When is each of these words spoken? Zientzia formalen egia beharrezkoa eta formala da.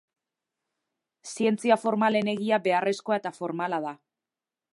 Zientzia 1.33 1.77
formalen 1.83 2.33
egia 2.37 2.61
beharrezkoa 2.69 3.21
eta 3.23 3.35
formala 3.41 3.83
da. 3.87 3.95